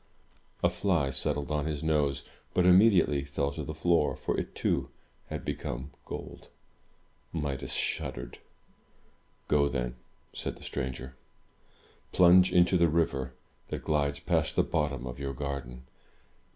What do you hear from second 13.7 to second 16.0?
glides past the bottom of your garden.